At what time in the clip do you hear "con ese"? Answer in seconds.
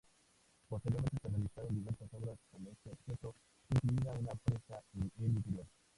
2.49-2.89